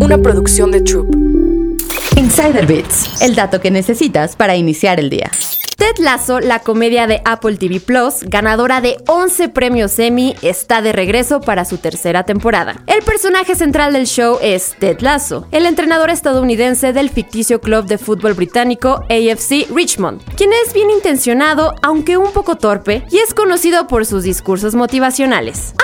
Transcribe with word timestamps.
una 0.00 0.18
producción 0.18 0.70
de 0.70 0.80
Troop. 0.80 1.14
Insider 2.16 2.66
Bits, 2.66 3.22
el 3.22 3.34
dato 3.34 3.60
que 3.60 3.70
necesitas 3.70 4.36
para 4.36 4.56
iniciar 4.56 4.98
el 5.00 5.10
día. 5.10 5.30
Ted 5.76 5.98
Lasso, 5.98 6.40
la 6.40 6.60
comedia 6.60 7.06
de 7.06 7.20
Apple 7.26 7.56
TV 7.58 7.80
Plus, 7.80 8.22
ganadora 8.22 8.80
de 8.80 8.96
11 9.06 9.50
premios 9.50 9.98
Emmy, 9.98 10.34
está 10.40 10.80
de 10.80 10.92
regreso 10.92 11.42
para 11.42 11.66
su 11.66 11.76
tercera 11.76 12.24
temporada. 12.24 12.82
El 12.86 13.02
personaje 13.02 13.54
central 13.54 13.92
del 13.92 14.06
show 14.06 14.38
es 14.40 14.74
Ted 14.78 15.00
Lasso, 15.00 15.46
el 15.52 15.66
entrenador 15.66 16.08
estadounidense 16.08 16.94
del 16.94 17.10
ficticio 17.10 17.60
club 17.60 17.84
de 17.84 17.98
fútbol 17.98 18.32
británico 18.32 19.04
AFC 19.10 19.68
Richmond, 19.70 20.22
quien 20.34 20.50
es 20.64 20.72
bien 20.72 20.90
intencionado, 20.90 21.74
aunque 21.82 22.16
un 22.16 22.32
poco 22.32 22.56
torpe, 22.56 23.04
y 23.10 23.18
es 23.18 23.34
conocido 23.34 23.86
por 23.86 24.06
sus 24.06 24.22
discursos 24.22 24.74
motivacionales. 24.74 25.74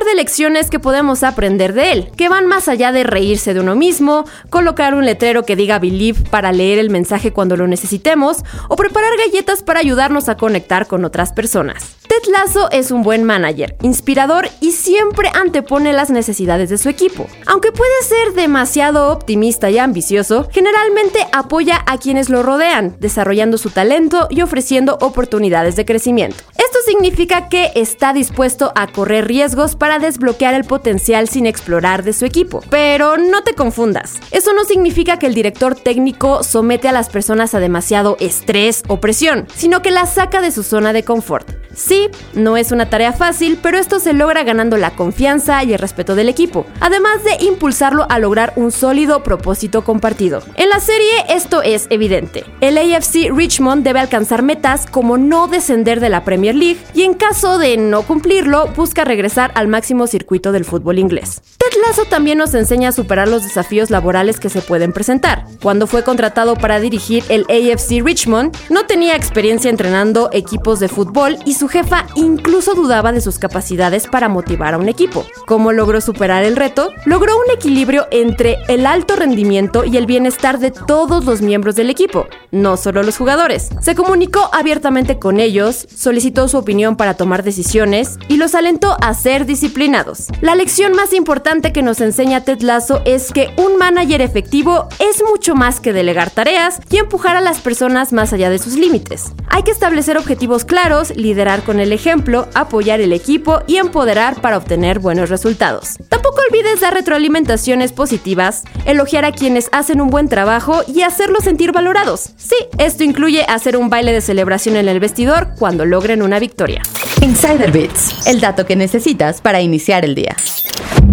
De 0.00 0.14
lecciones 0.16 0.70
que 0.70 0.80
podemos 0.80 1.22
aprender 1.22 1.72
de 1.72 1.92
él, 1.92 2.10
que 2.16 2.28
van 2.28 2.46
más 2.46 2.68
allá 2.68 2.90
de 2.90 3.04
reírse 3.04 3.54
de 3.54 3.60
uno 3.60 3.76
mismo, 3.76 4.24
colocar 4.48 4.94
un 4.94 5.04
letrero 5.04 5.44
que 5.44 5.56
diga 5.56 5.78
Believe 5.78 6.28
para 6.30 6.52
leer 6.52 6.78
el 6.78 6.90
mensaje 6.90 7.32
cuando 7.32 7.56
lo 7.56 7.68
necesitemos, 7.68 8.38
o 8.68 8.76
preparar 8.76 9.12
galletas 9.18 9.62
para 9.62 9.80
ayudarnos 9.80 10.28
a 10.28 10.36
conectar 10.36 10.86
con 10.86 11.04
otras 11.04 11.32
personas. 11.32 11.96
Ted 12.08 12.32
Lasso 12.32 12.68
es 12.72 12.90
un 12.90 13.04
buen 13.04 13.22
manager, 13.22 13.76
inspirador 13.82 14.48
y 14.60 14.72
siempre 14.72 15.30
antepone 15.32 15.92
las 15.92 16.10
necesidades 16.10 16.68
de 16.68 16.76
su 16.76 16.88
equipo. 16.88 17.28
Aunque 17.46 17.70
puede 17.70 18.02
ser 18.02 18.34
demasiado 18.34 19.12
optimista 19.12 19.70
y 19.70 19.78
ambicioso, 19.78 20.48
generalmente 20.50 21.24
apoya 21.32 21.84
a 21.86 21.98
quienes 21.98 22.28
lo 22.28 22.42
rodean, 22.42 22.96
desarrollando 22.98 23.58
su 23.58 23.70
talento 23.70 24.26
y 24.28 24.42
ofreciendo 24.42 24.98
oportunidades 25.00 25.76
de 25.76 25.84
crecimiento. 25.84 26.42
Esto 26.70 26.82
significa 26.88 27.48
que 27.48 27.72
está 27.74 28.12
dispuesto 28.12 28.70
a 28.76 28.86
correr 28.86 29.26
riesgos 29.26 29.74
para 29.74 29.98
desbloquear 29.98 30.54
el 30.54 30.62
potencial 30.62 31.28
sin 31.28 31.46
explorar 31.46 32.04
de 32.04 32.12
su 32.12 32.24
equipo. 32.24 32.62
Pero 32.70 33.16
no 33.16 33.42
te 33.42 33.54
confundas, 33.54 34.20
eso 34.30 34.52
no 34.52 34.62
significa 34.62 35.18
que 35.18 35.26
el 35.26 35.34
director 35.34 35.74
técnico 35.74 36.44
somete 36.44 36.86
a 36.86 36.92
las 36.92 37.08
personas 37.08 37.56
a 37.56 37.58
demasiado 37.58 38.16
estrés 38.20 38.84
o 38.86 39.00
presión, 39.00 39.48
sino 39.52 39.82
que 39.82 39.90
las 39.90 40.14
saca 40.14 40.40
de 40.40 40.52
su 40.52 40.62
zona 40.62 40.92
de 40.92 41.02
confort. 41.02 41.59
Sí, 41.74 42.08
no 42.34 42.56
es 42.56 42.72
una 42.72 42.90
tarea 42.90 43.12
fácil, 43.12 43.58
pero 43.62 43.78
esto 43.78 44.00
se 44.00 44.12
logra 44.12 44.42
ganando 44.42 44.76
la 44.76 44.90
confianza 44.90 45.62
y 45.64 45.72
el 45.72 45.78
respeto 45.78 46.14
del 46.14 46.28
equipo, 46.28 46.66
además 46.80 47.22
de 47.24 47.44
impulsarlo 47.44 48.06
a 48.08 48.18
lograr 48.18 48.52
un 48.56 48.72
sólido 48.72 49.22
propósito 49.22 49.84
compartido. 49.84 50.42
En 50.56 50.68
la 50.68 50.80
serie 50.80 51.10
esto 51.28 51.62
es 51.62 51.86
evidente. 51.90 52.44
El 52.60 52.78
AFC 52.78 53.30
Richmond 53.32 53.84
debe 53.84 54.00
alcanzar 54.00 54.42
metas 54.42 54.86
como 54.86 55.18
no 55.18 55.48
descender 55.48 56.00
de 56.00 56.08
la 56.08 56.24
Premier 56.24 56.54
League 56.54 56.80
y 56.94 57.02
en 57.02 57.14
caso 57.14 57.58
de 57.58 57.76
no 57.76 58.02
cumplirlo, 58.02 58.66
busca 58.68 59.04
regresar 59.04 59.52
al 59.54 59.68
máximo 59.68 60.06
circuito 60.06 60.52
del 60.52 60.64
fútbol 60.64 60.98
inglés. 60.98 61.42
Lasso 61.86 62.04
también 62.04 62.38
nos 62.38 62.54
enseña 62.54 62.90
a 62.90 62.92
superar 62.92 63.28
los 63.28 63.42
desafíos 63.42 63.90
laborales 63.90 64.40
que 64.40 64.48
se 64.48 64.62
pueden 64.62 64.92
presentar. 64.92 65.44
Cuando 65.62 65.86
fue 65.86 66.04
contratado 66.04 66.56
para 66.56 66.80
dirigir 66.80 67.24
el 67.28 67.46
AFC 67.48 68.02
Richmond, 68.04 68.56
no 68.70 68.86
tenía 68.86 69.16
experiencia 69.16 69.70
entrenando 69.70 70.30
equipos 70.32 70.80
de 70.80 70.88
fútbol 70.88 71.38
y 71.44 71.54
su 71.54 71.68
jefa 71.68 72.06
incluso 72.14 72.74
dudaba 72.74 73.12
de 73.12 73.20
sus 73.20 73.38
capacidades 73.38 74.06
para 74.06 74.28
motivar 74.28 74.74
a 74.74 74.78
un 74.78 74.88
equipo. 74.88 75.26
¿Cómo 75.46 75.72
logró 75.72 76.00
superar 76.00 76.44
el 76.44 76.56
reto? 76.56 76.90
Logró 77.04 77.36
un 77.36 77.50
equilibrio 77.54 78.06
entre 78.10 78.58
el 78.68 78.86
alto 78.86 79.16
rendimiento 79.16 79.84
y 79.84 79.96
el 79.96 80.06
bienestar 80.06 80.58
de 80.58 80.70
todos 80.70 81.24
los 81.24 81.42
miembros 81.42 81.76
del 81.76 81.90
equipo, 81.90 82.26
no 82.52 82.76
solo 82.76 83.02
los 83.02 83.16
jugadores. 83.16 83.68
Se 83.80 83.94
comunicó 83.94 84.50
abiertamente 84.52 85.18
con 85.18 85.40
ellos, 85.40 85.86
solicitó 85.94 86.48
su 86.48 86.58
opinión 86.58 86.96
para 86.96 87.14
tomar 87.14 87.42
decisiones 87.42 88.18
y 88.28 88.36
los 88.36 88.54
alentó 88.54 88.96
a 89.00 89.14
ser 89.14 89.46
disciplinados. 89.46 90.28
La 90.40 90.54
lección 90.54 90.94
más 90.94 91.12
importante 91.12 91.72
que 91.72 91.82
nos 91.82 92.00
enseña 92.00 92.42
Ted 92.42 92.60
Lasso 92.60 93.02
es 93.04 93.32
que 93.32 93.50
un 93.56 93.76
manager 93.76 94.20
efectivo 94.20 94.88
es 94.98 95.22
mucho 95.22 95.54
más 95.54 95.80
que 95.80 95.92
delegar 95.92 96.30
tareas 96.30 96.80
y 96.90 96.98
empujar 96.98 97.36
a 97.36 97.40
las 97.40 97.60
personas 97.60 98.12
más 98.12 98.32
allá 98.32 98.50
de 98.50 98.58
sus 98.58 98.74
límites. 98.74 99.32
Hay 99.48 99.62
que 99.62 99.70
establecer 99.70 100.16
objetivos 100.16 100.64
claros, 100.64 101.14
liderar 101.16 101.62
con 101.62 101.80
el 101.80 101.92
ejemplo, 101.92 102.48
apoyar 102.54 103.00
el 103.00 103.12
equipo 103.12 103.60
y 103.66 103.76
empoderar 103.76 104.40
para 104.40 104.56
obtener 104.56 104.98
buenos 104.98 105.28
resultados. 105.28 105.96
Tampoco 106.40 106.56
olvides 106.56 106.80
dar 106.80 106.94
retroalimentaciones 106.94 107.92
positivas, 107.92 108.62
elogiar 108.84 109.24
a 109.24 109.32
quienes 109.32 109.68
hacen 109.72 110.00
un 110.00 110.08
buen 110.08 110.28
trabajo 110.28 110.82
y 110.86 111.02
hacerlos 111.02 111.44
sentir 111.44 111.72
valorados. 111.72 112.30
Sí, 112.36 112.56
esto 112.78 113.04
incluye 113.04 113.44
hacer 113.48 113.76
un 113.76 113.90
baile 113.90 114.12
de 114.12 114.20
celebración 114.20 114.76
en 114.76 114.88
el 114.88 115.00
vestidor 115.00 115.48
cuando 115.58 115.84
logren 115.84 116.22
una 116.22 116.38
victoria. 116.38 116.82
Insider 117.20 117.70
Bits, 117.72 118.26
el 118.26 118.40
dato 118.40 118.64
que 118.64 118.76
necesitas 118.76 119.40
para 119.40 119.60
iniciar 119.60 120.04
el 120.04 120.14
día. 120.14 120.36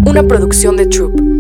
Una 0.06 0.24
producción 0.24 0.78
de 0.78 0.86
Troop. 0.86 1.37